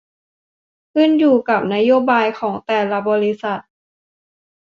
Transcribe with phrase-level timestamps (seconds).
[0.93, 3.59] ขึ้นอยู่กับนโยบายของแต่ละบริษัท